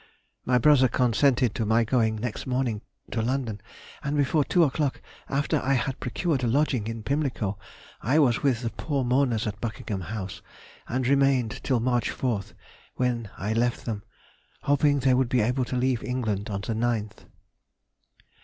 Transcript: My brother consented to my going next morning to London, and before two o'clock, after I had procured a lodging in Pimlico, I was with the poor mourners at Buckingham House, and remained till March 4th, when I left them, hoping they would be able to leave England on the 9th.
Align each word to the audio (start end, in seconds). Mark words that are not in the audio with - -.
My 0.45 0.57
brother 0.57 0.87
consented 0.87 1.53
to 1.53 1.63
my 1.63 1.83
going 1.83 2.15
next 2.15 2.47
morning 2.47 2.81
to 3.11 3.21
London, 3.21 3.61
and 4.03 4.17
before 4.17 4.43
two 4.43 4.63
o'clock, 4.63 4.99
after 5.29 5.61
I 5.61 5.73
had 5.73 5.99
procured 5.99 6.43
a 6.43 6.47
lodging 6.47 6.87
in 6.87 7.03
Pimlico, 7.03 7.59
I 8.01 8.17
was 8.17 8.41
with 8.41 8.63
the 8.63 8.71
poor 8.71 9.03
mourners 9.03 9.45
at 9.45 9.61
Buckingham 9.61 10.01
House, 10.01 10.41
and 10.87 11.07
remained 11.07 11.63
till 11.63 11.79
March 11.79 12.09
4th, 12.09 12.53
when 12.95 13.29
I 13.37 13.53
left 13.53 13.85
them, 13.85 14.01
hoping 14.63 14.97
they 15.01 15.13
would 15.13 15.29
be 15.29 15.41
able 15.41 15.65
to 15.65 15.75
leave 15.75 16.03
England 16.03 16.49
on 16.49 16.61
the 16.61 16.73
9th. 16.73 17.25